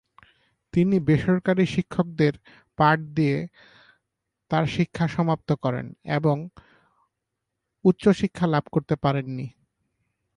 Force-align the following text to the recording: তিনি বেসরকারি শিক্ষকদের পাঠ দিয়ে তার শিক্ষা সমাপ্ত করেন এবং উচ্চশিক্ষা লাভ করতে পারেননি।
তিনি 0.73 0.95
বেসরকারি 0.99 1.65
শিক্ষকদের 1.65 2.33
পাঠ 2.77 2.97
দিয়ে 3.15 3.37
তার 4.51 4.65
শিক্ষা 4.67 5.05
সমাপ্ত 5.07 5.49
করেন 5.63 5.85
এবং 6.11 6.35
উচ্চশিক্ষা 7.85 8.45
লাভ 8.47 8.65
করতে 8.71 8.95
পারেননি। 8.95 9.47